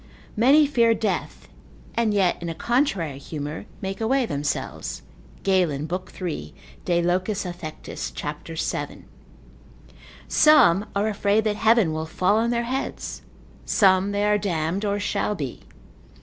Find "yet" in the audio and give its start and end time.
2.11-2.41